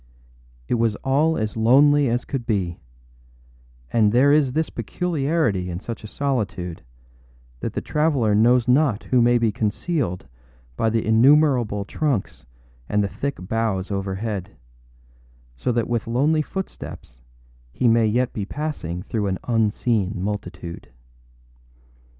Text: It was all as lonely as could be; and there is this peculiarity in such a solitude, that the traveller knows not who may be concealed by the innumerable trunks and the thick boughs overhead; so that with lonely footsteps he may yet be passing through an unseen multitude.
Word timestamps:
It 0.67 0.79
was 0.81 0.95
all 1.03 1.37
as 1.37 1.55
lonely 1.55 2.09
as 2.09 2.25
could 2.25 2.43
be; 2.47 2.79
and 3.93 4.11
there 4.11 4.31
is 4.31 4.53
this 4.53 4.71
peculiarity 4.71 5.69
in 5.69 5.79
such 5.79 6.03
a 6.03 6.07
solitude, 6.07 6.81
that 7.59 7.73
the 7.73 7.81
traveller 7.81 8.33
knows 8.33 8.67
not 8.67 9.03
who 9.11 9.21
may 9.21 9.37
be 9.37 9.51
concealed 9.51 10.25
by 10.75 10.89
the 10.89 11.05
innumerable 11.05 11.85
trunks 11.85 12.47
and 12.89 13.03
the 13.03 13.07
thick 13.07 13.35
boughs 13.47 13.91
overhead; 13.91 14.57
so 15.55 15.71
that 15.71 15.87
with 15.87 16.07
lonely 16.07 16.41
footsteps 16.41 17.21
he 17.71 17.87
may 17.87 18.07
yet 18.07 18.33
be 18.33 18.43
passing 18.43 19.03
through 19.03 19.27
an 19.27 19.37
unseen 19.43 20.13
multitude. 20.19 20.89